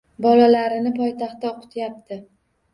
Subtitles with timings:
[0.25, 2.21] Bolalarini poytaxtda o`qityapti